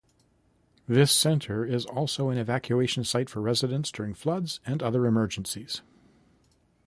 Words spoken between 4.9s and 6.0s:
emergencies.